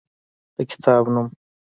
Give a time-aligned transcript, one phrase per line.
[0.55, 1.27] د کتاب نوم: